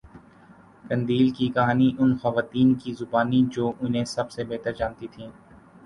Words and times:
قندیل 0.83 1.29
کی 1.29 1.49
کہانی 1.49 1.91
ان 1.99 2.17
خواتین 2.17 2.73
کی 2.75 2.93
زبانی 2.93 3.43
جو 3.51 3.71
انہیں 3.79 4.05
سب 4.07 4.31
سےبہتر 4.31 4.71
جانتی 4.73 5.07
تھیں 5.07 5.29